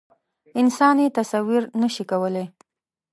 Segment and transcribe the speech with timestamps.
[0.61, 2.45] انسان یې تصویر نه شي کولی.